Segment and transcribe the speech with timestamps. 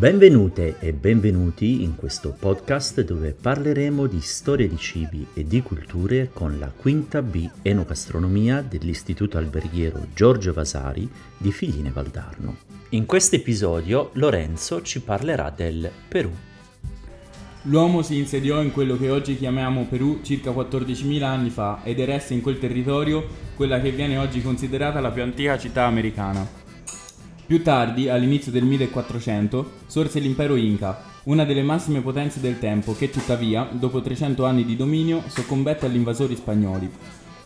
[0.00, 6.30] Benvenute e benvenuti in questo podcast dove parleremo di storia di cibi e di culture
[6.32, 11.06] con la quinta B Enogastronomia dell'Istituto Alberghiero Giorgio Vasari
[11.36, 12.56] di Figline Valdarno.
[12.92, 16.30] In questo episodio Lorenzo ci parlerà del Perù.
[17.64, 22.32] L'uomo si insediò in quello che oggi chiamiamo Perù circa 14.000 anni fa ed eresse
[22.32, 23.22] in quel territorio
[23.54, 26.59] quella che viene oggi considerata la più antica città americana.
[27.50, 33.10] Più tardi, all'inizio del 1400, sorse l'impero Inca, una delle massime potenze del tempo che
[33.10, 36.88] tuttavia, dopo 300 anni di dominio, soccombette agli invasori spagnoli.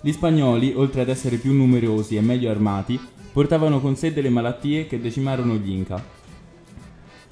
[0.02, 3.00] Gli spagnoli, oltre ad essere più numerosi e meglio armati,
[3.32, 6.04] portavano con sé delle malattie che decimarono gli Inca.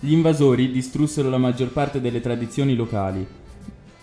[0.01, 3.27] Gli invasori distrussero la maggior parte delle tradizioni locali,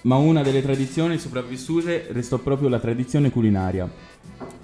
[0.02, 3.92] ma una delle tradizioni sopravvissute restò proprio la tradizione culinaria.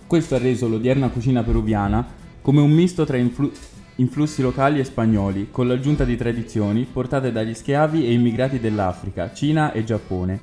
[0.05, 3.51] Questo ha reso l'odierna cucina peruviana come un misto tra influ-
[3.96, 9.71] influssi locali e spagnoli, con l'aggiunta di tradizioni portate dagli schiavi e immigrati dell'Africa, Cina
[9.71, 10.41] e Giappone.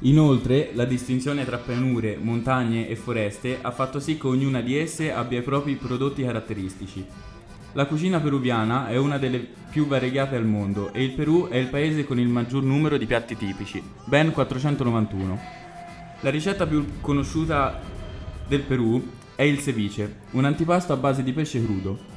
[0.00, 5.12] Inoltre, la distinzione tra pianure, montagne e foreste ha fatto sì che ognuna di esse
[5.12, 7.06] abbia i propri prodotti caratteristici.
[7.74, 11.68] La cucina peruviana è una delle più variegate al mondo e il Perù è il
[11.68, 15.38] paese con il maggior numero di piatti tipici, ben 491.
[16.20, 17.80] La ricetta più conosciuta
[18.46, 19.02] del Perù
[19.36, 22.11] è il ceviche, un antipasto a base di pesce crudo.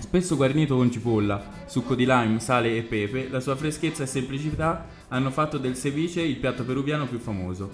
[0.00, 4.86] Spesso guarnito con cipolla, succo di lime, sale e pepe, la sua freschezza e semplicità
[5.08, 7.70] hanno fatto del ceviche il piatto peruviano più famoso.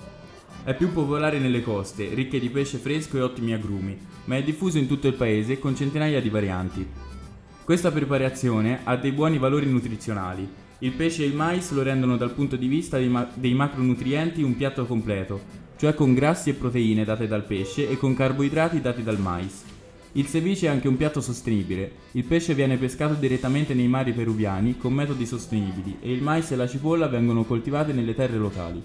[0.65, 4.79] È più popolare nelle coste, ricche di pesce fresco e ottimi agrumi, ma è diffuso
[4.79, 6.87] in tutto il paese con centinaia di varianti.
[7.63, 10.49] Questa preparazione ha dei buoni valori nutrizionali.
[10.79, 14.43] Il pesce e il mais lo rendono dal punto di vista dei, ma- dei macronutrienti
[14.43, 15.41] un piatto completo,
[15.77, 19.73] cioè con grassi e proteine date dal pesce e con carboidrati dati dal mais.
[20.17, 21.91] Il ceviche è anche un piatto sostenibile.
[22.13, 26.57] Il pesce viene pescato direttamente nei mari peruviani con metodi sostenibili e il mais e
[26.57, 28.81] la cipolla vengono coltivati nelle terre locali.